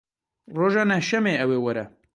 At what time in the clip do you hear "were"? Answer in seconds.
1.65-1.83